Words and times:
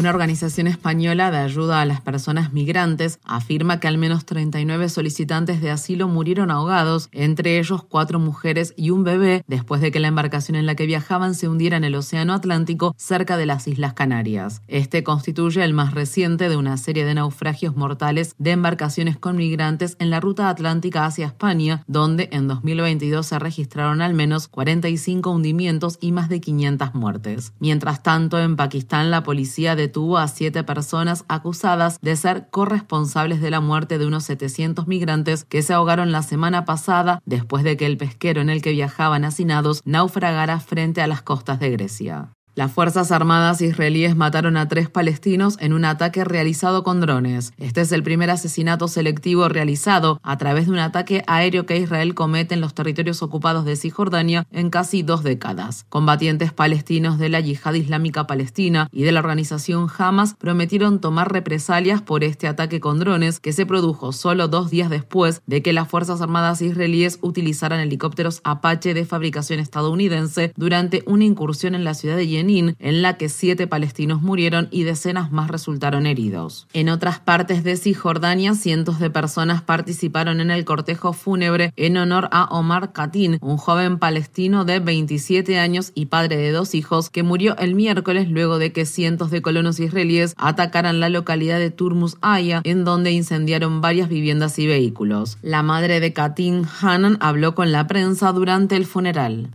Una 0.00 0.08
organización 0.08 0.66
española 0.66 1.30
de 1.30 1.36
ayuda 1.36 1.82
a 1.82 1.84
las 1.84 2.00
personas 2.00 2.54
migrantes 2.54 3.18
afirma 3.22 3.80
que 3.80 3.86
al 3.86 3.98
menos 3.98 4.24
39 4.24 4.88
solicitantes 4.88 5.60
de 5.60 5.70
asilo 5.70 6.08
murieron 6.08 6.50
ahogados, 6.50 7.10
entre 7.12 7.58
ellos 7.58 7.82
cuatro 7.82 8.18
mujeres 8.18 8.72
y 8.78 8.88
un 8.88 9.04
bebé, 9.04 9.44
después 9.46 9.82
de 9.82 9.90
que 9.90 10.00
la 10.00 10.08
embarcación 10.08 10.56
en 10.56 10.64
la 10.64 10.74
que 10.74 10.86
viajaban 10.86 11.34
se 11.34 11.48
hundiera 11.48 11.76
en 11.76 11.84
el 11.84 11.94
Océano 11.94 12.32
Atlántico 12.32 12.94
cerca 12.96 13.36
de 13.36 13.44
las 13.44 13.68
Islas 13.68 13.92
Canarias. 13.92 14.62
Este 14.68 15.04
constituye 15.04 15.62
el 15.62 15.74
más 15.74 15.92
reciente 15.92 16.48
de 16.48 16.56
una 16.56 16.78
serie 16.78 17.04
de 17.04 17.12
naufragios 17.12 17.76
mortales 17.76 18.34
de 18.38 18.52
embarcaciones 18.52 19.18
con 19.18 19.36
migrantes 19.36 19.96
en 19.98 20.08
la 20.08 20.18
ruta 20.18 20.48
atlántica 20.48 21.04
hacia 21.04 21.26
España, 21.26 21.84
donde 21.88 22.30
en 22.32 22.48
2022 22.48 23.26
se 23.26 23.38
registraron 23.38 24.00
al 24.00 24.14
menos 24.14 24.48
45 24.48 25.30
hundimientos 25.30 25.98
y 26.00 26.12
más 26.12 26.30
de 26.30 26.40
500 26.40 26.94
muertes. 26.94 27.52
Mientras 27.58 28.02
tanto, 28.02 28.40
en 28.40 28.56
Pakistán 28.56 29.10
la 29.10 29.24
policía 29.24 29.76
detuvo 29.90 30.18
a 30.18 30.28
siete 30.28 30.62
personas 30.62 31.24
acusadas 31.26 31.98
de 32.00 32.14
ser 32.14 32.48
corresponsables 32.50 33.40
de 33.40 33.50
la 33.50 33.60
muerte 33.60 33.98
de 33.98 34.06
unos 34.06 34.22
700 34.22 34.86
migrantes 34.86 35.44
que 35.44 35.62
se 35.62 35.72
ahogaron 35.72 36.12
la 36.12 36.22
semana 36.22 36.64
pasada 36.64 37.20
después 37.26 37.64
de 37.64 37.76
que 37.76 37.86
el 37.86 37.96
pesquero 37.96 38.40
en 38.40 38.50
el 38.50 38.62
que 38.62 38.70
viajaban 38.70 39.24
hacinados 39.24 39.82
naufragara 39.84 40.60
frente 40.60 41.02
a 41.02 41.08
las 41.08 41.22
costas 41.22 41.58
de 41.58 41.70
Grecia. 41.70 42.30
Las 42.56 42.72
Fuerzas 42.72 43.12
Armadas 43.12 43.62
israelíes 43.62 44.16
mataron 44.16 44.56
a 44.56 44.66
tres 44.66 44.90
palestinos 44.90 45.56
en 45.60 45.72
un 45.72 45.84
ataque 45.84 46.24
realizado 46.24 46.82
con 46.82 47.00
drones. 47.00 47.52
Este 47.58 47.80
es 47.80 47.92
el 47.92 48.02
primer 48.02 48.28
asesinato 48.28 48.88
selectivo 48.88 49.48
realizado 49.48 50.18
a 50.24 50.36
través 50.36 50.66
de 50.66 50.72
un 50.72 50.80
ataque 50.80 51.22
aéreo 51.28 51.64
que 51.64 51.76
Israel 51.76 52.12
comete 52.16 52.54
en 52.54 52.60
los 52.60 52.74
territorios 52.74 53.22
ocupados 53.22 53.64
de 53.64 53.76
Cisjordania 53.76 54.48
en 54.50 54.68
casi 54.68 55.04
dos 55.04 55.22
décadas. 55.22 55.86
Combatientes 55.88 56.52
palestinos 56.52 57.20
de 57.20 57.28
la 57.28 57.38
Yihad 57.38 57.74
Islámica 57.74 58.26
Palestina 58.26 58.88
y 58.90 59.04
de 59.04 59.12
la 59.12 59.20
organización 59.20 59.86
Hamas 59.96 60.34
prometieron 60.34 61.00
tomar 61.00 61.32
represalias 61.32 62.02
por 62.02 62.24
este 62.24 62.48
ataque 62.48 62.80
con 62.80 62.98
drones 62.98 63.38
que 63.38 63.52
se 63.52 63.64
produjo 63.64 64.10
solo 64.10 64.48
dos 64.48 64.70
días 64.70 64.90
después 64.90 65.40
de 65.46 65.62
que 65.62 65.72
las 65.72 65.86
Fuerzas 65.86 66.20
Armadas 66.20 66.62
israelíes 66.62 67.20
utilizaran 67.22 67.78
helicópteros 67.78 68.40
Apache 68.42 68.92
de 68.92 69.04
fabricación 69.04 69.60
estadounidense 69.60 70.52
durante 70.56 71.04
una 71.06 71.24
incursión 71.24 71.76
en 71.76 71.84
la 71.84 71.94
ciudad 71.94 72.16
de 72.16 72.26
Yemen 72.26 72.39
en 72.48 73.02
la 73.02 73.16
que 73.16 73.28
siete 73.28 73.66
palestinos 73.66 74.22
murieron 74.22 74.68
y 74.70 74.84
decenas 74.84 75.30
más 75.30 75.50
resultaron 75.50 76.06
heridos. 76.06 76.66
En 76.72 76.88
otras 76.88 77.20
partes 77.20 77.64
de 77.64 77.76
Cisjordania, 77.76 78.54
cientos 78.54 78.98
de 78.98 79.10
personas 79.10 79.62
participaron 79.62 80.40
en 80.40 80.50
el 80.50 80.64
cortejo 80.64 81.12
fúnebre 81.12 81.72
en 81.76 81.96
honor 81.96 82.28
a 82.32 82.44
Omar 82.44 82.92
Khatin, 82.92 83.38
un 83.40 83.56
joven 83.56 83.98
palestino 83.98 84.64
de 84.64 84.80
27 84.80 85.58
años 85.58 85.92
y 85.94 86.06
padre 86.06 86.36
de 86.36 86.52
dos 86.52 86.74
hijos, 86.74 87.10
que 87.10 87.22
murió 87.22 87.56
el 87.58 87.74
miércoles 87.74 88.28
luego 88.30 88.58
de 88.58 88.72
que 88.72 88.86
cientos 88.86 89.30
de 89.30 89.42
colonos 89.42 89.78
israelíes 89.80 90.34
atacaran 90.36 91.00
la 91.00 91.08
localidad 91.08 91.58
de 91.58 91.70
Turmus 91.70 92.16
Aya, 92.20 92.62
en 92.64 92.84
donde 92.84 93.12
incendiaron 93.12 93.80
varias 93.80 94.08
viviendas 94.08 94.58
y 94.58 94.66
vehículos. 94.66 95.38
La 95.42 95.62
madre 95.62 96.00
de 96.00 96.12
Khatin, 96.12 96.66
Hanan, 96.80 97.18
habló 97.20 97.54
con 97.54 97.72
la 97.72 97.86
prensa 97.86 98.32
durante 98.32 98.76
el 98.76 98.86
funeral. 98.86 99.50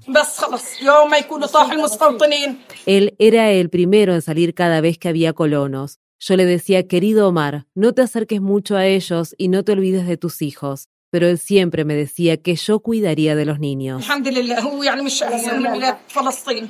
Él 2.86 3.16
era 3.20 3.52
el 3.52 3.70
primero 3.70 4.14
en 4.14 4.22
salir 4.22 4.54
cada 4.54 4.82
vez 4.82 4.98
que 4.98 5.10
había 5.10 5.34
colonos. 5.34 6.00
Yo 6.20 6.38
le 6.38 6.46
decía, 6.46 6.88
querido 6.88 7.28
Omar, 7.28 7.68
no 7.76 7.94
te 7.94 8.02
acerques 8.02 8.42
mucho 8.42 8.76
a 8.76 8.86
ellos 8.86 9.36
y 9.38 9.48
no 9.48 9.64
te 9.64 9.72
olvides 9.72 10.08
de 10.08 10.18
tus 10.18 10.42
hijos 10.42 10.90
pero 11.16 11.30
él 11.30 11.40
siempre 11.40 11.86
me 11.86 11.96
decía 11.96 12.36
que 12.36 12.58
yo 12.58 12.80
cuidaría 12.80 13.38
de 13.38 13.46
los 13.46 13.58
niños. 13.58 14.06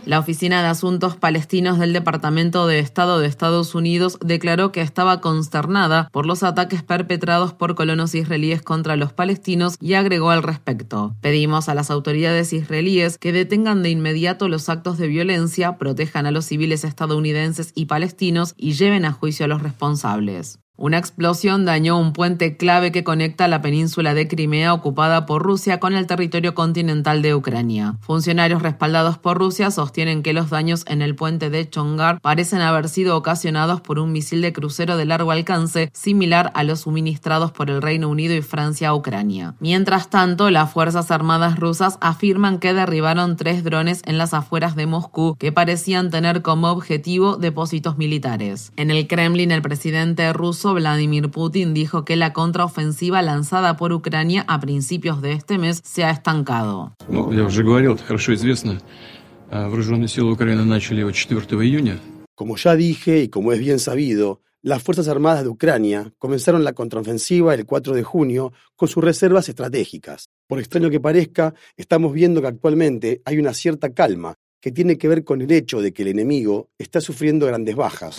La 0.05 0.19
Oficina 0.19 0.61
de 0.61 0.67
Asuntos 0.67 1.15
Palestinos 1.15 1.79
del 1.79 1.93
Departamento 1.93 2.67
de 2.67 2.77
Estado 2.77 3.17
de 3.17 3.25
Estados 3.25 3.73
Unidos 3.73 4.19
declaró 4.23 4.71
que 4.71 4.81
estaba 4.81 5.19
consternada 5.19 6.09
por 6.11 6.27
los 6.27 6.43
ataques 6.43 6.83
perpetrados 6.83 7.53
por 7.53 7.73
colonos 7.73 8.13
israelíes 8.13 8.61
contra 8.61 8.95
los 8.95 9.13
palestinos 9.13 9.77
y 9.81 9.95
agregó 9.95 10.29
al 10.29 10.43
respecto. 10.43 11.15
Pedimos 11.21 11.67
a 11.67 11.73
las 11.73 11.89
autoridades 11.89 12.53
israelíes 12.53 13.17
que 13.17 13.31
detengan 13.31 13.81
de 13.81 13.89
inmediato 13.89 14.47
los 14.47 14.69
actos 14.69 14.99
de 14.99 15.07
violencia, 15.07 15.79
protejan 15.79 16.27
a 16.27 16.31
los 16.31 16.45
civiles 16.45 16.83
estadounidenses 16.83 17.71
y 17.73 17.85
palestinos 17.85 18.53
y 18.57 18.73
lleven 18.73 19.05
a 19.05 19.11
juicio 19.11 19.45
a 19.45 19.47
los 19.47 19.63
responsables. 19.63 20.59
Una 20.77 20.97
explosión 20.97 21.63
dañó 21.63 21.97
un 21.97 22.11
puente 22.11 22.57
clave 22.57 22.91
que 22.91 23.05
conecta 23.05 23.47
la 23.47 23.61
península 23.61 24.13
de 24.13 24.27
Crimea 24.27 24.73
ocupada 24.73 25.25
por 25.25 25.41
Rusia 25.41 25.79
con 25.79 25.95
el 25.95 26.05
territorio 26.05 26.53
continental 26.53 27.21
de 27.21 27.33
Ucrania. 27.33 27.95
Funcionarios 28.01 28.61
respaldados 28.61 29.17
por 29.17 29.37
Rusia 29.37 29.71
sostienen 29.71 30.21
que 30.21 30.33
los 30.33 30.49
daños 30.49 30.83
en 30.87 31.01
el 31.01 31.15
puente 31.15 31.49
de 31.49 31.69
Chongar 31.69 32.19
parecen 32.19 32.59
haber 32.59 32.89
sido 32.89 33.15
ocasionados 33.15 33.79
por 33.79 33.99
un 33.99 34.11
misil 34.11 34.41
de 34.41 34.51
crucero 34.51 34.97
de 34.97 35.05
largo 35.05 35.31
alcance 35.31 35.89
similar 35.93 36.51
a 36.55 36.65
los 36.65 36.81
suministrados 36.81 37.53
por 37.53 37.69
el 37.69 37.81
Reino 37.81 38.09
Unido 38.09 38.35
y 38.35 38.41
Francia 38.41 38.89
a 38.89 38.95
Ucrania. 38.95 39.55
Mientras 39.61 40.09
tanto, 40.09 40.51
las 40.51 40.73
Fuerzas 40.73 41.09
Armadas 41.09 41.57
rusas 41.57 41.97
afirman 42.01 42.59
que 42.59 42.73
derribaron 42.73 43.37
tres 43.37 43.63
drones 43.63 44.01
en 44.05 44.17
las 44.17 44.33
afueras 44.33 44.75
de 44.75 44.87
Moscú 44.87 45.37
que 45.39 45.53
parecían 45.53 46.09
tener 46.11 46.41
como 46.41 46.67
objetivo 46.67 47.37
depósitos 47.37 47.97
militares. 47.97 48.73
En 48.75 48.91
el 48.91 49.07
Kremlin, 49.07 49.51
el 49.51 49.61
presidente 49.61 50.33
ruso 50.33 50.64
Vladimir 50.73 51.29
Putin 51.29 51.73
dijo 51.73 52.05
que 52.05 52.15
la 52.15 52.33
contraofensiva 52.33 53.21
lanzada 53.21 53.77
por 53.77 53.93
Ucrania 53.93 54.43
a 54.47 54.59
principios 54.59 55.21
de 55.21 55.33
este 55.33 55.57
mes 55.57 55.81
se 55.83 56.03
ha 56.03 56.11
estancado. 56.11 56.95
Como 62.33 62.57
ya 62.57 62.75
dije 62.75 63.21
y 63.21 63.29
como 63.29 63.53
es 63.53 63.59
bien 63.59 63.79
sabido, 63.79 64.41
las 64.61 64.81
Fuerzas 64.81 65.07
Armadas 65.07 65.43
de 65.43 65.49
Ucrania 65.49 66.11
comenzaron 66.17 66.63
la 66.63 66.73
contraofensiva 66.73 67.53
el 67.53 67.65
4 67.65 67.93
de 67.93 68.03
junio 68.03 68.51
con 68.75 68.87
sus 68.87 69.03
reservas 69.03 69.47
estratégicas. 69.47 70.29
Por 70.47 70.59
extraño 70.59 70.89
que 70.89 70.99
parezca, 70.99 71.53
estamos 71.77 72.11
viendo 72.13 72.41
que 72.41 72.47
actualmente 72.47 73.21
hay 73.25 73.37
una 73.37 73.53
cierta 73.53 73.93
calma 73.93 74.35
que 74.59 74.71
tiene 74.71 74.97
que 74.97 75.07
ver 75.07 75.23
con 75.23 75.43
el 75.43 75.51
hecho 75.51 75.79
de 75.79 75.93
que 75.93 76.01
el 76.01 76.07
enemigo 76.07 76.71
está 76.79 76.99
sufriendo 76.99 77.45
grandes 77.45 77.75
bajas. 77.75 78.17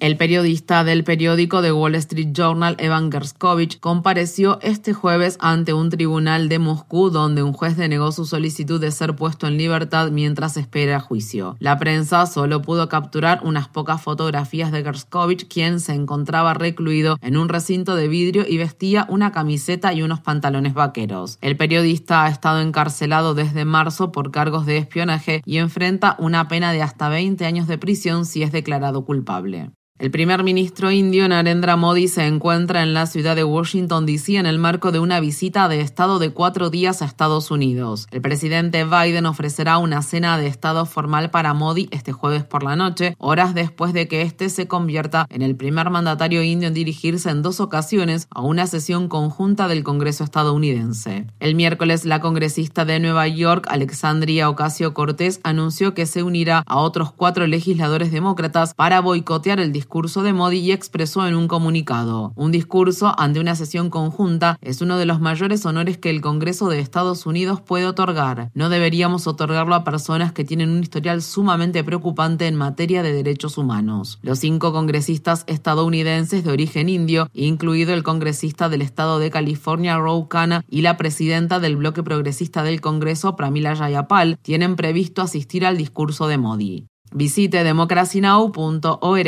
El 0.00 0.16
periodista 0.16 0.84
del 0.84 1.04
periódico 1.04 1.62
The 1.62 1.72
Wall 1.72 1.94
Street 1.96 2.28
Journal, 2.32 2.76
Evan 2.78 3.10
Gerskovich, 3.10 3.80
compareció 3.80 4.58
este 4.62 4.92
jueves 4.92 5.38
ante 5.40 5.72
un 5.72 5.90
tribunal 5.90 6.48
de 6.48 6.58
Moscú 6.58 7.10
donde 7.10 7.42
un 7.42 7.52
juez 7.52 7.76
denegó 7.76 8.12
su 8.12 8.26
solicitud 8.26 8.80
de 8.80 8.90
ser 8.90 9.16
puesto 9.16 9.46
en 9.46 9.56
libertad 9.56 10.10
mientras 10.10 10.56
espera 10.56 11.00
juicio. 11.00 11.56
La 11.58 11.78
prensa 11.78 12.26
solo 12.26 12.62
pudo 12.62 12.88
capturar 12.88 13.40
unas 13.42 13.68
pocas 13.68 14.02
fotografías 14.02 14.70
de 14.72 14.84
Gerskovich, 14.84 15.48
quien 15.48 15.80
se 15.80 15.94
encontraba 15.94 16.54
recluido 16.54 17.18
en 17.22 17.36
un 17.36 17.48
recinto 17.48 17.96
de 17.96 18.08
vidrio 18.08 18.44
y 18.46 18.58
vestía 18.58 19.06
una 19.08 19.32
camiseta 19.32 19.92
y 19.92 20.02
unos 20.02 20.20
pantalones 20.20 20.74
vaqueros. 20.74 21.38
El 21.40 21.56
periodista 21.56 22.24
ha 22.24 22.28
estado 22.28 22.60
encarcelado 22.60 23.34
desde 23.34 23.64
marzo 23.64 24.12
por 24.12 24.30
cargos 24.30 24.66
de 24.66 24.78
espionaje 24.78 25.42
y 25.44 25.58
enfrenta 25.58 26.16
una 26.18 26.46
pena 26.46 26.72
de 26.72 26.82
hasta 26.82 27.08
20 27.08 27.44
años 27.44 27.66
de 27.66 27.78
prisión 27.78 27.85
si 28.26 28.42
es 28.42 28.52
declarado 28.52 29.04
culpable. 29.04 29.72
El 29.98 30.10
primer 30.10 30.44
ministro 30.44 30.90
indio 30.90 31.26
Narendra 31.26 31.76
Modi 31.76 32.06
se 32.08 32.26
encuentra 32.26 32.82
en 32.82 32.92
la 32.92 33.06
ciudad 33.06 33.34
de 33.34 33.44
Washington, 33.44 34.04
D.C. 34.04 34.36
en 34.36 34.44
el 34.44 34.58
marco 34.58 34.92
de 34.92 34.98
una 34.98 35.20
visita 35.20 35.70
de 35.70 35.80
Estado 35.80 36.18
de 36.18 36.34
cuatro 36.34 36.68
días 36.68 37.00
a 37.00 37.06
Estados 37.06 37.50
Unidos. 37.50 38.06
El 38.10 38.20
presidente 38.20 38.84
Biden 38.84 39.24
ofrecerá 39.24 39.78
una 39.78 40.02
cena 40.02 40.36
de 40.36 40.48
Estado 40.48 40.84
formal 40.84 41.30
para 41.30 41.54
Modi 41.54 41.88
este 41.92 42.12
jueves 42.12 42.44
por 42.44 42.62
la 42.62 42.76
noche, 42.76 43.14
horas 43.16 43.54
después 43.54 43.94
de 43.94 44.06
que 44.06 44.20
éste 44.20 44.50
se 44.50 44.68
convierta 44.68 45.24
en 45.30 45.40
el 45.40 45.56
primer 45.56 45.88
mandatario 45.88 46.42
indio 46.42 46.68
en 46.68 46.74
dirigirse 46.74 47.30
en 47.30 47.40
dos 47.40 47.58
ocasiones 47.60 48.28
a 48.28 48.42
una 48.42 48.66
sesión 48.66 49.08
conjunta 49.08 49.66
del 49.66 49.82
Congreso 49.82 50.24
estadounidense. 50.24 51.26
El 51.40 51.54
miércoles, 51.54 52.04
la 52.04 52.20
congresista 52.20 52.84
de 52.84 53.00
Nueva 53.00 53.28
York, 53.28 53.66
Alexandria 53.70 54.50
Ocasio 54.50 54.92
Cortés, 54.92 55.40
anunció 55.42 55.94
que 55.94 56.04
se 56.04 56.22
unirá 56.22 56.64
a 56.66 56.80
otros 56.80 57.12
cuatro 57.12 57.46
legisladores 57.46 58.12
demócratas 58.12 58.74
para 58.74 59.00
boicotear 59.00 59.58
el 59.58 59.72
discurso 59.72 59.85
discurso 59.86 60.24
de 60.24 60.32
Modi 60.32 60.58
y 60.58 60.72
expresó 60.72 61.28
en 61.28 61.36
un 61.36 61.46
comunicado, 61.46 62.32
un 62.34 62.50
discurso 62.50 63.14
ante 63.18 63.38
una 63.38 63.54
sesión 63.54 63.88
conjunta 63.88 64.58
es 64.60 64.80
uno 64.80 64.98
de 64.98 65.06
los 65.06 65.20
mayores 65.20 65.64
honores 65.64 65.96
que 65.96 66.10
el 66.10 66.20
Congreso 66.20 66.68
de 66.68 66.80
Estados 66.80 67.24
Unidos 67.24 67.60
puede 67.60 67.86
otorgar. 67.86 68.50
No 68.52 68.68
deberíamos 68.68 69.28
otorgarlo 69.28 69.76
a 69.76 69.84
personas 69.84 70.32
que 70.32 70.42
tienen 70.42 70.70
un 70.70 70.82
historial 70.82 71.22
sumamente 71.22 71.84
preocupante 71.84 72.48
en 72.48 72.56
materia 72.56 73.04
de 73.04 73.12
derechos 73.12 73.58
humanos. 73.58 74.18
Los 74.22 74.40
cinco 74.40 74.72
congresistas 74.72 75.44
estadounidenses 75.46 76.42
de 76.42 76.50
origen 76.50 76.88
indio, 76.88 77.28
incluido 77.32 77.94
el 77.94 78.02
congresista 78.02 78.68
del 78.68 78.82
estado 78.82 79.20
de 79.20 79.30
California, 79.30 79.98
Ro 79.98 80.26
Khanna, 80.28 80.64
y 80.68 80.82
la 80.82 80.96
presidenta 80.96 81.60
del 81.60 81.76
bloque 81.76 82.02
progresista 82.02 82.64
del 82.64 82.80
Congreso, 82.80 83.36
Pramila 83.36 83.76
Jayapal, 83.76 84.36
tienen 84.42 84.74
previsto 84.74 85.22
asistir 85.22 85.64
al 85.64 85.76
discurso 85.76 86.26
de 86.26 86.38
Modi. 86.38 86.88
Visite 87.12 87.64
democracynow.org 87.64 89.26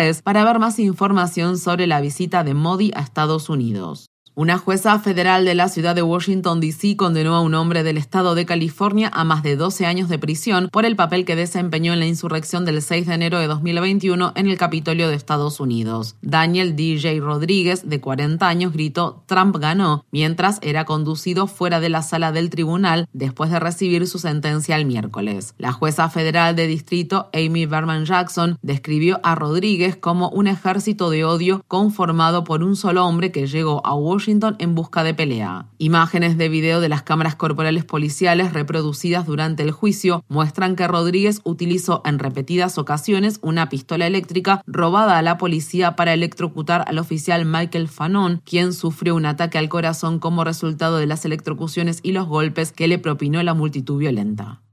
es 0.00 0.22
para 0.22 0.44
ver 0.44 0.58
más 0.58 0.78
información 0.78 1.58
sobre 1.58 1.86
la 1.86 2.00
visita 2.00 2.44
de 2.44 2.54
Modi 2.54 2.90
a 2.94 3.00
Estados 3.00 3.48
Unidos. 3.48 4.13
Una 4.36 4.58
jueza 4.58 4.98
federal 4.98 5.44
de 5.44 5.54
la 5.54 5.68
ciudad 5.68 5.94
de 5.94 6.02
Washington, 6.02 6.58
D.C. 6.58 6.96
condenó 6.96 7.36
a 7.36 7.40
un 7.40 7.54
hombre 7.54 7.84
del 7.84 7.96
estado 7.96 8.34
de 8.34 8.44
California 8.44 9.08
a 9.14 9.22
más 9.22 9.44
de 9.44 9.54
12 9.54 9.86
años 9.86 10.08
de 10.08 10.18
prisión 10.18 10.68
por 10.72 10.84
el 10.84 10.96
papel 10.96 11.24
que 11.24 11.36
desempeñó 11.36 11.92
en 11.92 12.00
la 12.00 12.06
insurrección 12.06 12.64
del 12.64 12.82
6 12.82 13.06
de 13.06 13.14
enero 13.14 13.38
de 13.38 13.46
2021 13.46 14.32
en 14.34 14.48
el 14.48 14.58
Capitolio 14.58 15.08
de 15.08 15.14
Estados 15.14 15.60
Unidos. 15.60 16.16
Daniel 16.20 16.74
D.J. 16.74 17.24
Rodríguez, 17.24 17.88
de 17.88 18.00
40 18.00 18.48
años, 18.48 18.72
gritó 18.72 19.22
Trump 19.26 19.56
ganó 19.58 20.04
mientras 20.10 20.58
era 20.62 20.84
conducido 20.84 21.46
fuera 21.46 21.78
de 21.78 21.90
la 21.90 22.02
sala 22.02 22.32
del 22.32 22.50
tribunal 22.50 23.06
después 23.12 23.52
de 23.52 23.60
recibir 23.60 24.04
su 24.08 24.18
sentencia 24.18 24.74
el 24.74 24.84
miércoles. 24.84 25.54
La 25.58 25.70
jueza 25.70 26.10
federal 26.10 26.56
de 26.56 26.66
distrito, 26.66 27.30
Amy 27.32 27.66
Berman 27.66 28.04
Jackson, 28.04 28.58
describió 28.62 29.20
a 29.22 29.36
Rodríguez 29.36 29.94
como 29.94 30.28
un 30.30 30.48
ejército 30.48 31.08
de 31.10 31.24
odio 31.24 31.62
conformado 31.68 32.42
por 32.42 32.64
un 32.64 32.74
solo 32.74 33.06
hombre 33.06 33.30
que 33.30 33.46
llegó 33.46 33.80
a 33.86 33.94
Washington 33.94 34.23
en 34.26 34.74
busca 34.74 35.04
de 35.04 35.12
pelea. 35.12 35.66
Imágenes 35.76 36.38
de 36.38 36.48
video 36.48 36.80
de 36.80 36.88
las 36.88 37.02
cámaras 37.02 37.36
corporales 37.36 37.84
policiales 37.84 38.54
reproducidas 38.54 39.26
durante 39.26 39.62
el 39.62 39.70
juicio 39.70 40.24
muestran 40.28 40.76
que 40.76 40.88
Rodríguez 40.88 41.40
utilizó 41.44 42.00
en 42.06 42.18
repetidas 42.18 42.78
ocasiones 42.78 43.38
una 43.42 43.68
pistola 43.68 44.06
eléctrica 44.06 44.62
robada 44.66 45.18
a 45.18 45.22
la 45.22 45.36
policía 45.36 45.94
para 45.94 46.14
electrocutar 46.14 46.84
al 46.86 46.98
oficial 46.98 47.44
Michael 47.44 47.88
Fanon, 47.88 48.40
quien 48.44 48.72
sufrió 48.72 49.14
un 49.14 49.26
ataque 49.26 49.58
al 49.58 49.68
corazón 49.68 50.18
como 50.18 50.44
resultado 50.44 50.96
de 50.96 51.06
las 51.06 51.26
electrocuciones 51.26 52.00
y 52.02 52.12
los 52.12 52.26
golpes 52.26 52.72
que 52.72 52.88
le 52.88 52.98
propinó 52.98 53.42
la 53.42 53.52
multitud 53.52 53.98
violenta. 53.98 54.63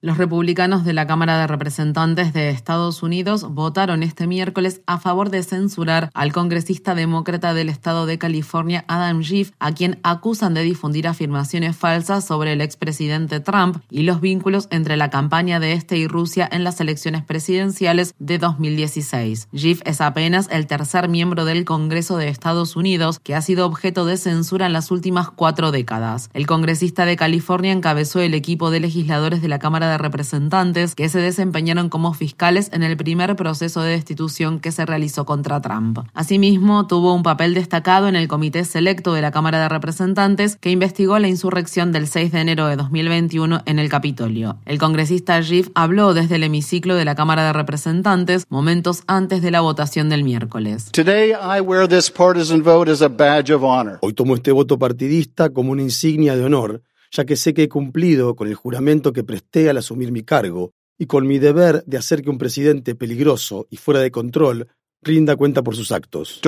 Los 0.00 0.16
republicanos 0.16 0.84
de 0.84 0.92
la 0.92 1.08
Cámara 1.08 1.40
de 1.40 1.48
Representantes 1.48 2.32
de 2.32 2.50
Estados 2.50 3.02
Unidos 3.02 3.42
votaron 3.50 4.04
este 4.04 4.28
miércoles 4.28 4.80
a 4.86 5.00
favor 5.00 5.28
de 5.28 5.42
censurar 5.42 6.10
al 6.14 6.32
congresista 6.32 6.94
demócrata 6.94 7.52
del 7.52 7.68
estado 7.68 8.06
de 8.06 8.16
California, 8.16 8.84
Adam 8.86 9.22
Schiff, 9.22 9.50
a 9.58 9.72
quien 9.72 9.98
acusan 10.04 10.54
de 10.54 10.62
difundir 10.62 11.08
afirmaciones 11.08 11.76
falsas 11.76 12.24
sobre 12.24 12.52
el 12.52 12.60
expresidente 12.60 13.40
Trump 13.40 13.78
y 13.90 14.04
los 14.04 14.20
vínculos 14.20 14.68
entre 14.70 14.96
la 14.96 15.10
campaña 15.10 15.58
de 15.58 15.72
este 15.72 15.96
y 15.96 16.06
Rusia 16.06 16.48
en 16.48 16.62
las 16.62 16.80
elecciones 16.80 17.24
presidenciales 17.24 18.14
de 18.20 18.38
2016. 18.38 19.48
Schiff 19.52 19.82
es 19.84 20.00
apenas 20.00 20.48
el 20.52 20.68
tercer 20.68 21.08
miembro 21.08 21.44
del 21.44 21.64
Congreso 21.64 22.18
de 22.18 22.28
Estados 22.28 22.76
Unidos 22.76 23.18
que 23.18 23.34
ha 23.34 23.42
sido 23.42 23.66
objeto 23.66 24.06
de 24.06 24.16
censura 24.16 24.66
en 24.66 24.74
las 24.74 24.92
últimas 24.92 25.28
cuatro 25.28 25.72
décadas. 25.72 26.30
El 26.34 26.46
congresista 26.46 27.04
de 27.04 27.16
California 27.16 27.72
encabezó 27.72 28.20
el 28.20 28.34
equipo 28.34 28.70
de 28.70 28.78
legisladores 28.78 29.42
de 29.42 29.48
la 29.48 29.58
Cámara 29.58 29.87
de 29.88 29.98
Representantes 29.98 30.94
que 30.94 31.08
se 31.08 31.18
desempeñaron 31.18 31.88
como 31.88 32.14
fiscales 32.14 32.70
en 32.72 32.82
el 32.82 32.96
primer 32.96 33.36
proceso 33.36 33.80
de 33.80 33.90
destitución 33.90 34.60
que 34.60 34.72
se 34.72 34.86
realizó 34.86 35.24
contra 35.24 35.60
Trump. 35.60 35.98
Asimismo, 36.14 36.86
tuvo 36.86 37.14
un 37.14 37.22
papel 37.22 37.54
destacado 37.54 38.08
en 38.08 38.16
el 38.16 38.28
Comité 38.28 38.64
Selecto 38.64 39.14
de 39.14 39.22
la 39.22 39.30
Cámara 39.30 39.60
de 39.60 39.68
Representantes 39.68 40.56
que 40.56 40.70
investigó 40.70 41.18
la 41.18 41.28
insurrección 41.28 41.92
del 41.92 42.06
6 42.06 42.32
de 42.32 42.40
enero 42.40 42.66
de 42.66 42.76
2021 42.76 43.62
en 43.64 43.78
el 43.78 43.88
Capitolio. 43.88 44.58
El 44.66 44.78
congresista 44.78 45.42
Schiff 45.42 45.70
habló 45.74 46.14
desde 46.14 46.36
el 46.36 46.44
hemiciclo 46.44 46.94
de 46.94 47.04
la 47.04 47.14
Cámara 47.14 47.44
de 47.44 47.52
Representantes 47.52 48.46
momentos 48.48 49.02
antes 49.06 49.42
de 49.42 49.50
la 49.50 49.60
votación 49.60 50.08
del 50.08 50.24
miércoles. 50.24 50.90
Hoy 54.00 54.12
tomo 54.12 54.34
este 54.34 54.52
voto 54.52 54.78
partidista 54.78 55.50
como 55.50 55.72
una 55.72 55.82
insignia 55.82 56.36
de 56.36 56.44
honor 56.44 56.82
ya 57.10 57.24
que 57.24 57.36
sé 57.36 57.54
que 57.54 57.64
he 57.64 57.68
cumplido 57.68 58.36
con 58.36 58.48
el 58.48 58.54
juramento 58.54 59.12
que 59.12 59.24
presté 59.24 59.70
al 59.70 59.78
asumir 59.78 60.12
mi 60.12 60.22
cargo 60.22 60.72
y 60.98 61.06
con 61.06 61.26
mi 61.26 61.38
deber 61.38 61.84
de 61.86 61.96
hacer 61.96 62.22
que 62.22 62.30
un 62.30 62.38
presidente 62.38 62.94
peligroso 62.94 63.66
y 63.70 63.76
fuera 63.76 64.00
de 64.00 64.10
control 64.10 64.68
rinda 65.02 65.36
cuenta 65.36 65.62
por 65.62 65.76
sus 65.76 65.92
actos. 65.92 66.40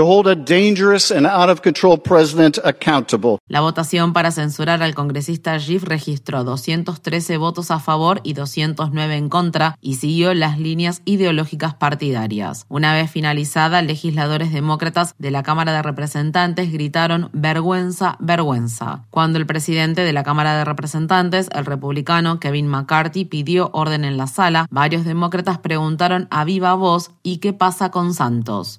La 3.49 3.61
votación 3.61 4.13
para 4.13 4.31
censurar 4.31 4.83
al 4.83 4.95
congresista 4.95 5.59
Schiff 5.59 5.85
registró 5.85 6.45
213 6.45 7.37
votos 7.37 7.71
a 7.71 7.79
favor 7.79 8.21
y 8.23 8.35
209 8.35 9.17
en 9.17 9.29
contra 9.29 9.77
y 9.81 9.97
siguió 9.97 10.35
las 10.35 10.59
líneas 10.59 11.03
ideológicas 11.05 11.75
partidarias. 11.75 12.67
Una 12.69 12.93
vez 12.93 13.11
finalizada, 13.11 13.83
legisladores 13.83 14.53
demócratas 14.53 15.15
de 15.19 15.31
la 15.31 15.43
Cámara 15.43 15.73
de 15.73 15.83
Representantes 15.83 16.73
gritaron 16.73 17.31
vergüenza, 17.33 18.17
vergüenza. 18.21 19.05
Cuando 19.11 19.39
el 19.39 19.47
presidente 19.47 20.03
de 20.03 20.13
la 20.13 20.23
Cámara 20.23 20.57
de 20.57 20.65
Representantes, 20.65 21.49
el 21.53 21.67
republicano 21.67 22.41
Kevin 22.41 22.69
McCarthy, 22.69 23.25
pidió 23.25 23.71
orden 23.73 24.05
en 24.05 24.17
la 24.17 24.27
sala, 24.27 24.67
varios 24.71 25.05
demócratas 25.05 25.59
preguntaron 25.59 26.29
a 26.31 26.45
viva 26.45 26.75
voz 26.75 27.13
¿y 27.23 27.39
qué 27.39 27.53
pasa 27.53 27.91
con 27.91 28.15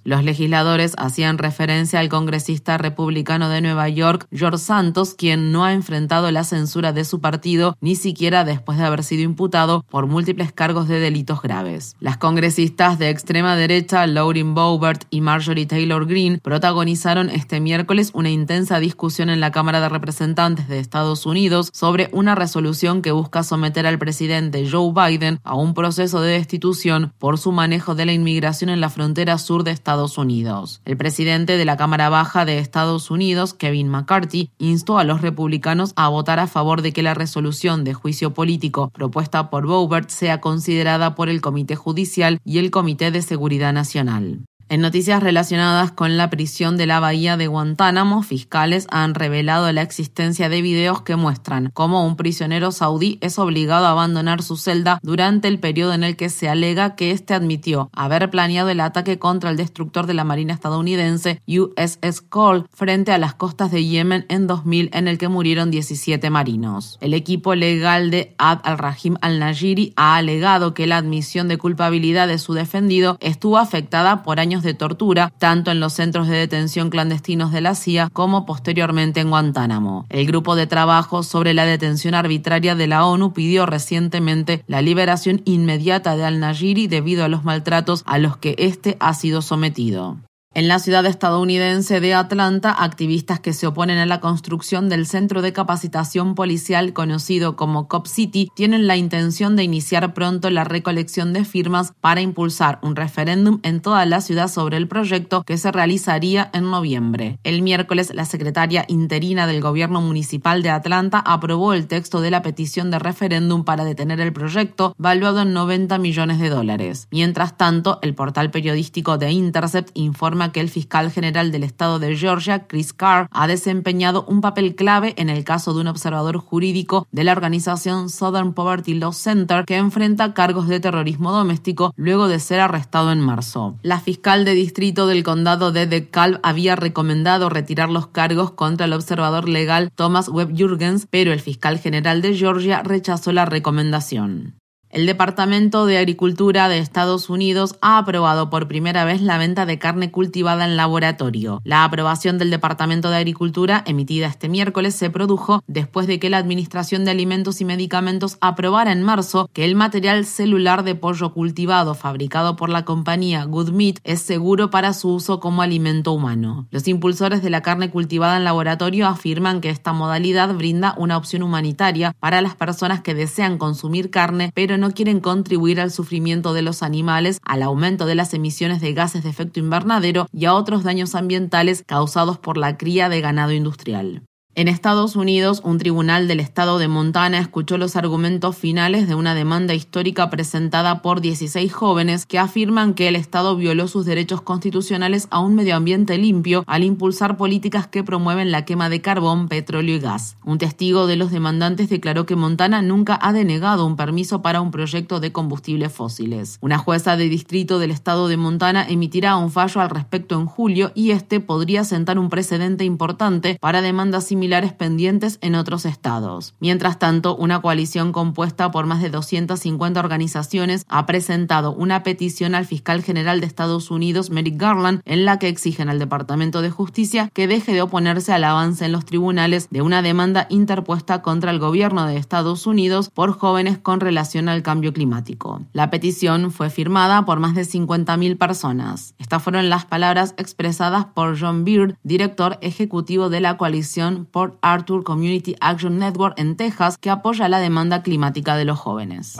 Los 0.04 0.24
legisladores 0.24 0.94
hacían 0.98 1.38
referencia 1.38 2.00
al 2.00 2.10
congresista 2.10 2.78
republicano 2.78 3.50
de 3.50 3.62
Nueva 3.62 3.90
York, 3.90 4.28
George 4.31 4.58
Santos, 4.58 5.13
quien 5.13 5.52
no 5.52 5.66
ha 5.66 5.74
enfrentado 5.74 6.31
la 6.31 6.44
censura 6.44 6.94
de 6.94 7.06
su 7.06 7.22
partido 7.22 7.78
ni 7.80 7.96
siquiera 7.96 8.44
después 8.44 8.78
de 8.78 8.86
haber 8.86 9.04
sido 9.04 9.24
imputado 9.24 9.84
por 9.90 10.08
múltiples 10.08 10.52
cargos 10.52 10.88
de 10.88 11.00
delitos 11.00 11.42
graves. 11.42 11.96
Las 12.00 12.18
congresistas 12.18 12.98
de 12.98 13.10
extrema 13.10 13.56
derecha, 13.56 14.08
Lauren 14.08 14.56
Boebert 14.56 15.04
y 15.10 15.22
Marjorie 15.22 15.66
Taylor 15.68 16.07
Greene, 16.07 16.40
protagonizaron 16.40 17.30
este 17.30 17.60
miércoles 17.60 18.12
una 18.14 18.30
intensa 18.30 18.80
discusión 18.80 19.30
en 19.30 19.40
la 19.40 19.52
Cámara 19.52 19.80
de 19.80 19.90
Representantes 19.90 20.68
de 20.68 20.80
Estados 20.80 21.25
Unidos 21.25 21.69
sobre 21.74 22.10
una 22.12 22.36
resolución 22.36 23.02
que 23.02 23.12
busca 23.12 23.44
someter 23.44 23.86
al 23.86 24.00
presidente 24.00 24.68
Joe 24.69 24.92
Biden 24.94 25.40
a 25.44 25.56
un 25.56 25.74
proceso 25.74 26.22
de 26.22 26.34
destitución 26.34 27.14
por 27.19 27.38
su 27.38 27.52
manejo 27.52 27.96
de 27.96 28.06
la 28.06 28.14
inmigración 28.14 28.69
en 28.69 28.81
la 28.81 28.90
frontera 28.90 29.38
sur 29.38 29.51
de 29.52 29.72
Estados 29.72 30.18
Unidos. 30.18 30.81
El 30.86 30.96
presidente 30.96 31.58
de 31.58 31.66
la 31.66 31.76
Cámara 31.76 32.10
Baja 32.10 32.46
de 32.46 32.58
Estados 32.58 33.12
Unidos, 33.12 33.54
Kevin 33.54 33.90
McCarthy, 33.90 34.50
instó 34.58 34.98
a 34.98 35.04
los 35.04 35.22
republicanos 35.22 35.92
a 35.98 36.08
votar 36.08 36.40
a 36.40 36.48
favor 36.48 36.81
de 36.81 36.94
que 36.94 37.04
la 37.04 37.14
resolución 37.14 37.84
de 37.84 37.94
juicio 37.94 38.34
político 38.34 38.90
propuesta 38.90 39.50
por 39.50 39.68
Boebert 39.68 40.10
sea 40.10 40.40
considerada 40.40 41.14
por 41.14 41.28
el 41.28 41.42
Comité 41.42 41.76
Judicial 41.76 42.40
y 42.46 42.60
el 42.60 42.72
Comité 42.72 43.12
de 43.12 43.22
Seguridad 43.22 43.74
Nacional. 43.74 44.46
En 44.71 44.80
noticias 44.80 45.21
relacionadas 45.21 45.92
con 45.92 46.16
la 46.16 46.30
prisión 46.30 46.78
de 46.78 46.85
la 46.85 47.01
bahía 47.01 47.35
de 47.35 47.47
Guantánamo, 47.47 48.23
fiscales 48.23 48.87
han 48.90 49.16
revelado 49.16 49.69
la 49.73 49.81
existencia 49.81 50.47
de 50.47 50.61
videos 50.61 51.01
que 51.01 51.18
muestran 51.18 51.71
cómo 51.73 52.06
un 52.06 52.16
prisionero 52.16 52.71
saudí 52.71 53.18
es 53.19 53.37
obligado 53.37 53.87
a 53.87 53.92
abandonar 53.92 54.42
su 54.42 54.56
celda 54.56 54.97
durante 55.04 55.49
el 55.49 55.59
periodo 55.59 55.92
en 55.92 56.06
el 56.06 56.16
que 56.16 56.30
se 56.30 56.47
alega 56.47 56.95
que 56.95 57.11
éste 57.11 57.33
admitió 57.33 57.90
haber 57.92 58.30
planeado 58.30 58.69
el 58.69 58.80
ataque 58.80 59.19
contra 59.19 59.49
el 59.49 59.57
destructor 59.57 60.07
de 60.07 60.13
la 60.13 60.23
Marina 60.23 60.54
estadounidense 60.54 61.42
USS 61.45 62.21
Cole 62.21 62.63
frente 62.71 63.11
a 63.11 63.18
las 63.18 63.33
costas 63.33 63.71
de 63.71 63.83
Yemen 63.83 64.25
en 64.30 64.47
2000 64.47 64.92
en 64.94 65.09
el 65.09 65.18
que 65.18 65.28
murieron 65.28 65.69
17 65.69 66.30
marinos. 66.30 66.97
El 67.01 67.13
equipo 67.13 67.56
legal 67.56 68.09
de 68.09 68.35
Ad 68.37 68.59
al-Rahim 68.63 69.18
al-Najiri 69.19 69.92
ha 69.97 70.16
alegado 70.16 70.73
que 70.73 70.87
la 70.87 70.95
admisión 70.95 71.49
de 71.49 71.57
culpabilidad 71.57 72.30
de 72.30 72.37
su 72.37 72.54
defendido 72.54 73.18
estuvo 73.19 73.57
afectada 73.57 74.23
por 74.23 74.40
años 74.40 74.60
de 74.63 74.73
tortura, 74.73 75.31
tanto 75.37 75.71
en 75.71 75.80
los 75.80 75.94
centros 75.94 76.27
de 76.27 76.37
detención 76.37 76.89
clandestinos 76.89 77.51
de 77.51 77.61
la 77.61 77.75
CIA 77.75 78.09
como 78.11 78.45
posteriormente 78.45 79.19
en 79.19 79.30
Guantánamo. 79.30 80.06
El 80.09 80.25
grupo 80.25 80.56
de 80.56 80.68
trabajo 80.68 81.23
sobre 81.23 81.53
la 81.53 81.65
detención 81.65 82.13
arbitraria 82.13 82.75
de 82.75 82.87
la 82.87 83.06
ONU 83.06 83.33
pidió 83.33 83.65
recientemente 83.65 84.63
la 84.68 84.81
liberación 84.81 85.41
inmediata 85.45 86.15
de 86.15 86.25
al-Najiri 86.25 86.87
debido 86.87 87.23
a 87.23 87.27
los 87.27 87.44
maltratos 87.44 88.03
a 88.06 88.18
los 88.18 88.37
que 88.37 88.56
éste 88.57 88.97
ha 88.99 89.13
sido 89.13 89.41
sometido. 89.41 90.18
En 90.54 90.68
la 90.68 90.80
ciudad 90.80 91.06
estadounidense 91.06 92.02
de 92.02 92.14
Atlanta, 92.14 92.76
activistas 92.78 93.40
que 93.40 93.54
se 93.54 93.68
oponen 93.68 94.00
a 94.00 94.06
la 94.06 94.20
construcción 94.20 94.90
del 94.90 95.06
centro 95.06 95.42
de 95.42 95.54
capacitación 95.54 96.36
policial 96.36 96.92
conocido 96.92 97.56
como 97.56 97.88
Cop 97.88 98.06
City 98.06 98.52
tienen 98.54 98.86
la 98.86 98.98
intención 98.98 99.56
de 99.56 99.64
iniciar 99.64 100.14
pronto 100.14 100.50
la 100.50 100.66
recolección 100.66 101.31
de 101.31 101.46
firmas 101.46 101.94
para 102.02 102.20
impulsar 102.20 102.80
un 102.81 102.98
referéndum 102.98 103.62
en 103.64 103.80
toda 103.80 104.06
la 104.06 104.20
ciudad 104.20 104.50
sobre 104.50 104.76
el 104.76 104.90
proyecto 104.90 105.44
que 105.44 105.58
se 105.58 105.72
realizaría 105.72 106.50
en 106.54 106.70
noviembre. 106.70 107.40
El 107.46 107.62
miércoles, 107.62 108.12
la 108.14 108.26
secretaria 108.26 108.84
interina 108.90 109.48
del 109.48 109.62
gobierno 109.62 110.02
municipal 110.02 110.64
de 110.64 110.72
Atlanta 110.72 111.24
aprobó 111.26 111.72
el 111.72 111.88
texto 111.88 112.20
de 112.20 112.30
la 112.30 112.42
petición 112.42 112.92
de 112.92 113.00
referéndum 113.00 113.64
para 113.64 113.86
detener 113.86 114.20
el 114.20 114.34
proyecto, 114.34 114.96
valuado 114.98 115.44
en 115.44 115.54
90 115.54 115.98
millones 115.98 116.40
de 116.40 116.50
dólares. 116.50 117.08
Mientras 117.10 117.56
tanto, 117.56 118.00
el 118.02 118.16
portal 118.16 118.52
periodístico 118.52 119.18
de 119.18 119.31
Intercept 119.31 119.92
informa 119.94 120.41
que 120.50 120.60
el 120.60 120.69
fiscal 120.69 121.12
general 121.12 121.52
del 121.52 121.64
estado 121.64 122.00
de 122.00 122.16
Georgia, 122.16 122.68
Chris 122.68 122.94
Carr, 122.94 123.28
ha 123.31 123.48
desempeñado 123.48 124.26
un 124.28 124.42
papel 124.42 124.76
clave 124.76 125.14
en 125.18 125.30
el 125.30 125.44
caso 125.44 125.74
de 125.74 125.81
un 125.81 125.88
observador 125.88 126.38
jurídico 126.38 127.07
de 127.12 127.24
la 127.24 127.33
organización 127.33 128.10
Southern 128.10 128.54
Poverty 128.54 128.95
Law 128.95 129.14
Center 129.14 129.66
que 129.66 129.78
enfrenta 129.78 130.33
cargos 130.33 130.68
de 130.68 130.80
terrorismo 130.80 131.31
doméstico 131.31 131.94
luego 131.95 132.28
de 132.28 132.40
ser 132.40 132.60
arrestado 132.60 133.12
en 133.12 133.19
marzo. 133.19 133.76
La 133.83 134.00
fiscal 134.00 134.45
de 134.45 134.54
distrito 134.54 135.07
del 135.07 135.24
condado 135.24 135.71
de 135.71 135.86
DeKalb 135.86 136.40
había 136.44 136.76
recomendado 136.76 137.50
retirar 137.50 137.90
los 137.90 138.07
cargos 138.07 138.52
contra 138.52 138.86
el 138.86 138.94
observador 138.94 139.48
legal 139.48 139.92
Thomas 139.94 140.30
Webb 140.30 140.57
Jurgens, 140.57 141.07
pero 141.10 141.33
el 141.33 141.40
fiscal 141.40 141.78
general 141.78 142.21
de 142.21 142.36
Georgia 142.36 142.81
rechazó 142.83 143.31
la 143.31 143.45
recomendación. 143.45 144.60
El 144.92 145.06
Departamento 145.06 145.86
de 145.86 145.98
Agricultura 145.98 146.68
de 146.68 146.80
Estados 146.80 147.30
Unidos 147.30 147.78
ha 147.80 147.98
aprobado 147.98 148.50
por 148.50 148.68
primera 148.68 149.06
vez 149.06 149.21
la 149.21 149.38
venta 149.38 149.66
de 149.66 149.80
carne 149.80 150.12
cultivada 150.12 150.66
en 150.66 150.76
laboratorio. 150.76 151.62
La 151.64 151.86
aprobación 151.86 152.38
del 152.38 152.50
Departamento 152.50 153.10
de 153.10 153.16
Agricultura, 153.16 153.86
emitida 153.88 154.28
este 154.28 154.50
miércoles, 154.50 154.94
se 154.94 155.10
produjo 155.10 155.64
después 155.66 156.07
de 156.07 156.19
que 156.19 156.30
la 156.30 156.40
Administración 156.40 157.06
de 157.06 157.12
Alimentos 157.12 157.62
y 157.62 157.66
Medicamentos 157.66 158.38
aprobara 158.42 158.92
en 158.92 159.02
marzo 159.02 159.50
que 159.54 159.64
el 159.64 159.76
material 159.76 160.26
celular 160.26 160.83
de 160.83 160.95
pollo 160.95 161.33
cultivado 161.33 161.95
fabricado 161.95 162.57
por 162.57 162.69
la 162.69 162.83
compañía 162.83 163.45
Good 163.45 163.69
Meat 163.69 164.00
es 164.04 164.19
seguro 164.19 164.71
para 164.71 164.92
su 164.92 165.14
uso 165.14 165.40
como 165.40 165.62
alimento 165.62 166.12
humano. 166.12 166.68
Los 166.69 166.90
impulsores 166.90 167.42
de 167.42 167.50
la 167.50 167.62
carne 167.62 167.92
cultivada 167.92 168.36
en 168.36 168.44
laboratorio 168.44 169.07
afirman 169.07 169.62
que 169.62 169.69
esta 169.69 169.94
modalidad 169.94 170.54
brinda 170.54 170.95
una 170.98 171.16
opción 171.16 171.44
humanitaria 171.44 172.14
para 172.19 172.42
las 172.42 172.56
personas 172.56 173.00
que 173.00 173.16
desean 173.16 173.57
consumir 173.57 174.10
carne 174.10 174.52
pero 174.54 174.81
no 174.81 174.92
quieren 174.92 175.21
contribuir 175.21 175.80
al 175.80 175.92
sufrimiento 175.92 176.54
de 176.54 176.61
los 176.61 176.83
animales, 176.83 177.40
al 177.45 177.64
aumento 177.64 178.06
de 178.06 178.16
las 178.16 178.33
emisiones 178.33 178.81
de 178.81 178.92
gases 178.94 179.23
de 179.23 179.30
efecto 179.30 179.61
invernadero 179.61 180.28
y 180.33 180.45
a 180.45 180.54
otros 180.54 180.83
daños 180.83 181.16
ambientales 181.16 181.83
causados 181.88 182.38
por 182.38 182.57
la 182.57 182.78
cría 182.78 183.07
de 183.07 183.21
ganado 183.21 183.54
industrial. 183.54 184.23
En 184.54 184.68
Estados 184.68 185.16
Unidos, 185.16 185.62
un 185.64 185.78
tribunal 185.78 186.28
del 186.28 186.42
estado 186.42 186.78
de 186.78 186.90
Montana 186.90 187.40
escuchó 187.40 187.78
los 187.78 187.96
argumentos 187.96 188.58
finales 188.58 189.08
de 189.08 189.16
una 189.16 189.34
demanda 189.34 189.74
histórica 189.74 190.30
presentada 190.30 191.02
por 191.02 191.22
16 191.22 191.72
jóvenes 191.72 192.26
que 192.26 192.38
afirman 192.38 192.94
que 192.94 193.08
el 193.08 193.16
Estado 193.16 193.56
violó 193.56 193.88
sus 193.88 194.06
derechos 194.06 194.42
constitucionales 194.42 195.30
a 195.31 195.40
un 195.40 195.56
medio 195.56 195.78
ambiente 195.78 196.18
limpio 196.18 196.66
al 196.68 196.84
impulsar 196.84 197.38
políticas 197.38 197.88
que 197.88 198.04
promueven 198.04 198.52
la 198.52 198.66
quema 198.66 198.90
de 198.90 199.00
carbón, 199.00 199.48
petróleo 199.48 199.96
y 199.96 200.00
gas. 200.00 200.36
Un 200.44 200.58
testigo 200.58 201.08
de 201.08 201.16
los 201.16 201.31
demandantes 201.31 201.88
declaró 201.90 202.26
que 202.26 202.36
Montana 202.36 202.81
nunca 202.81 203.18
ha 203.22 203.31
denegado 203.31 203.86
un 203.86 203.96
permiso 203.96 204.42
para 204.42 204.60
un 204.60 204.72
proyecto 204.72 205.22
de 205.22 205.31
combustibles 205.31 205.94
fósiles. 205.94 206.58
Una 206.60 206.78
jueza 206.78 207.16
de 207.16 207.30
distrito 207.30 207.80
del 207.80 207.92
estado 207.92 208.28
de 208.28 208.36
Montana 208.36 208.86
emitirá 208.86 209.38
un 209.38 209.50
fallo 209.50 209.80
al 209.80 209.90
respecto 209.90 210.38
en 210.38 210.46
julio 210.46 210.92
y 210.94 211.12
este 211.12 211.40
podría 211.40 211.86
sentar 211.86 212.20
un 212.20 212.30
precedente 212.30 212.84
importante 212.84 213.58
para 213.62 213.81
demandas 213.81 214.26
similares 214.26 214.41
similares 214.42 214.74
pendientes 214.74 215.38
en 215.42 215.54
otros 215.54 215.86
estados. 215.86 216.56
Mientras 216.60 216.98
tanto, 216.98 217.36
una 217.36 217.62
coalición 217.62 218.12
compuesta 218.12 218.71
por 218.71 218.88
más 218.88 219.00
de 219.00 219.12
250 219.12 220.00
organizaciones 220.00 220.83
ha 220.90 221.06
presentado 221.06 221.74
una 221.74 222.02
petición 222.02 222.56
al 222.56 222.66
fiscal 222.66 223.04
general 223.04 223.40
de 223.40 223.45
Estados 223.45 223.92
Unidos, 223.92 224.31
Merrick 224.31 224.60
Garland, 224.60 225.02
en 225.06 225.26
la 225.26 225.38
que 225.38 225.48
exigen 225.48 225.90
al 225.90 226.00
Departamento 226.00 226.64
de 226.64 226.71
Justicia 226.71 227.30
que 227.33 227.45
deje 227.45 227.74
de 227.74 227.83
oponerse 227.83 228.33
al 228.33 228.44
avance 228.44 228.83
en 228.83 228.94
los 228.94 229.06
tribunales 229.06 229.68
de 229.69 229.83
una 229.83 230.02
demanda 230.02 230.48
interpuesta 230.50 231.21
contra 231.21 231.52
el 231.52 231.60
gobierno 231.60 232.07
de 232.07 232.18
Estados 232.18 232.66
Unidos 232.66 233.12
por 233.14 233.33
jóvenes 233.33 233.78
con 233.78 234.00
relación 234.00 234.50
al 234.50 234.64
cambio 234.64 234.92
climático. 234.92 235.62
La 235.71 235.92
petición 235.92 236.52
fue 236.52 236.71
firmada 236.71 237.26
por 237.26 237.40
más 237.40 237.54
de 237.54 237.62
50.000 237.62 238.40
personas. 238.40 239.14
Estas 239.19 239.44
fueron 239.44 239.69
las 239.69 239.86
palabras 239.86 240.33
expresadas 240.40 241.06
por 241.06 241.40
John 241.40 241.64
Beard, 241.64 241.95
director 242.02 242.57
ejecutivo 242.62 243.30
de 243.30 243.40
la 243.40 243.57
coalición 243.57 244.28
Port 244.31 244.57
Arthur 244.61 245.04
Community 245.04 245.56
Action 245.59 245.97
Network 245.97 246.40
en 246.40 246.56
Texas, 246.56 246.97
que 246.97 247.09
apoya 247.09 247.50
la 247.50 247.59
demanda 247.59 248.02
climática 248.02 248.56
de 248.56 248.66
los 248.66 248.80
jóvenes. 248.80 249.35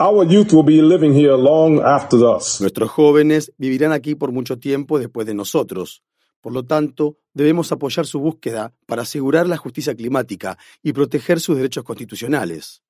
Nuestros 2.60 2.90
jóvenes 2.90 3.52
vivirán 3.58 3.92
aquí 3.92 4.14
por 4.14 4.32
mucho 4.32 4.58
tiempo 4.58 4.98
después 4.98 5.26
de 5.26 5.34
nosotros. 5.34 6.02
Por 6.40 6.52
lo 6.52 6.64
tanto, 6.64 7.18
debemos 7.34 7.70
apoyar 7.72 8.04
su 8.04 8.18
búsqueda 8.18 8.74
para 8.86 9.02
asegurar 9.02 9.46
la 9.46 9.56
justicia 9.56 9.94
climática 9.94 10.58
y 10.82 10.92
proteger 10.92 11.40
sus 11.40 11.56
derechos 11.56 11.84
constitucionales. 11.84 12.82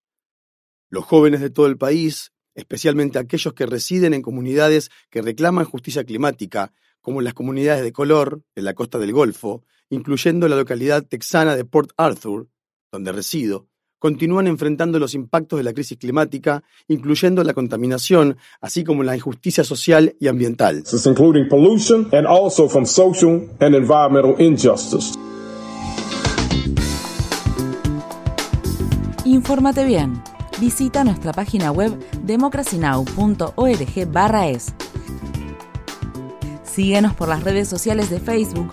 Los 0.88 1.04
jóvenes 1.04 1.40
de 1.40 1.50
todo 1.50 1.66
el 1.66 1.76
país, 1.76 2.32
especialmente 2.54 3.18
aquellos 3.18 3.52
que 3.54 3.66
residen 3.66 4.14
en 4.14 4.22
comunidades 4.22 4.90
que 5.10 5.22
reclaman 5.22 5.64
justicia 5.64 6.04
climática, 6.04 6.72
como 7.02 7.20
las 7.20 7.34
comunidades 7.34 7.82
de 7.82 7.92
color 7.92 8.42
en 8.54 8.64
la 8.64 8.74
costa 8.74 8.98
del 8.98 9.12
Golfo, 9.12 9.64
incluyendo 9.92 10.48
la 10.48 10.56
localidad 10.56 11.06
texana 11.06 11.54
de 11.54 11.64
Port 11.66 11.90
Arthur, 11.98 12.48
donde 12.90 13.12
resido, 13.12 13.66
continúan 13.98 14.46
enfrentando 14.46 14.98
los 14.98 15.12
impactos 15.14 15.58
de 15.58 15.64
la 15.64 15.74
crisis 15.74 15.98
climática, 15.98 16.64
incluyendo 16.88 17.44
la 17.44 17.52
contaminación, 17.52 18.38
así 18.62 18.84
como 18.84 19.02
la 19.02 19.14
injusticia 19.14 19.64
social 19.64 20.16
y 20.18 20.28
ambiental. 20.28 20.82
Infórmate 29.26 29.84
bien. 29.84 30.22
Visita 30.58 31.04
nuestra 31.04 31.34
página 31.34 31.70
web 31.70 31.92
democracynow.org/es. 32.24 34.74
Síguenos 36.64 37.14
por 37.14 37.28
las 37.28 37.44
redes 37.44 37.68
sociales 37.68 38.08
de 38.08 38.18
Facebook, 38.18 38.72